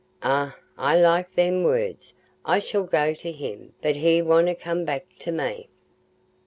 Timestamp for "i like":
0.79-1.35